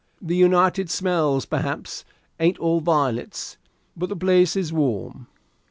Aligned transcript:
The 0.19 0.35
united 0.35 0.89
smells, 0.89 1.45
perhaps, 1.45 2.03
ain't 2.39 2.57
all 2.57 2.79
violets, 2.81 3.57
but 3.95 4.09
the 4.09 4.15
place 4.15 4.55
is 4.55 4.73
warm." 4.73 5.27